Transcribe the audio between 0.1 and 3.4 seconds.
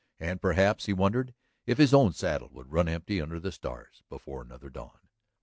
And perhaps he wondered if his own saddle would run empty under